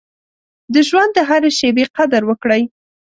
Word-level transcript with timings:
د 0.73 0.75
ژوند 0.87 1.11
د 1.15 1.19
هرې 1.29 1.51
شېبې 1.57 1.85
قدر 1.97 2.21
وکړئ. 2.29 2.63